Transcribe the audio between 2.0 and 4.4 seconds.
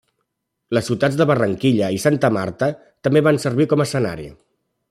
Santa Marta també van servir com a escenari.